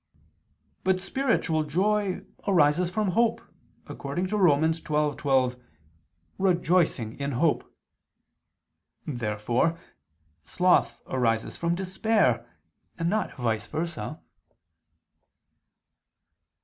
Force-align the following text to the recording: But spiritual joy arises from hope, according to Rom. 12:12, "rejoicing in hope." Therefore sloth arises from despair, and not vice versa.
But 0.83 0.99
spiritual 0.99 1.63
joy 1.63 2.21
arises 2.47 2.89
from 2.89 3.09
hope, 3.09 3.39
according 3.85 4.25
to 4.29 4.37
Rom. 4.37 4.63
12:12, 4.63 5.61
"rejoicing 6.39 7.19
in 7.19 7.33
hope." 7.33 7.71
Therefore 9.05 9.77
sloth 10.43 11.03
arises 11.05 11.55
from 11.55 11.75
despair, 11.75 12.43
and 12.97 13.11
not 13.11 13.35
vice 13.35 13.67
versa. 13.67 14.19